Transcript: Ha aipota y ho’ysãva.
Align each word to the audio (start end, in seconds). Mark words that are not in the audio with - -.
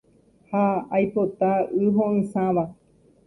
Ha 0.53 0.61
aipota 0.99 1.51
y 1.83 1.91
ho’ysãva. 1.99 2.65